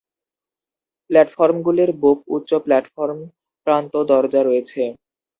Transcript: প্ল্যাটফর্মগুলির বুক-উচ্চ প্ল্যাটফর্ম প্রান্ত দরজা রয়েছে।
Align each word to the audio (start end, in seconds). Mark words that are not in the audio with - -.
প্ল্যাটফর্মগুলির 1.09 1.91
বুক-উচ্চ 2.01 2.51
প্ল্যাটফর্ম 2.65 3.19
প্রান্ত 3.67 3.93
দরজা 4.11 4.41
রয়েছে। 4.43 4.81